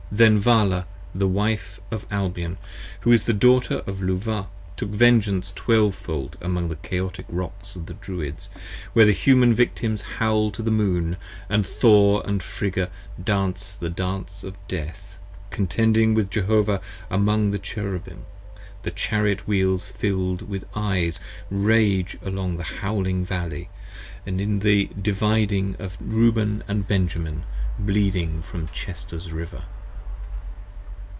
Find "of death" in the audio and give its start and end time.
14.43-15.15